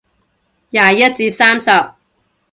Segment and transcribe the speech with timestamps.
[0.71, 1.69] 廿一至三十